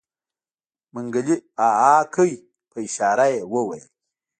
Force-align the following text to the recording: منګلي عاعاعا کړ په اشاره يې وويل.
منګلي 0.93 1.35
عاعاعا 1.61 1.97
کړ 2.15 2.29
په 2.71 2.77
اشاره 2.87 3.25
يې 3.33 3.39
وويل. 3.53 3.85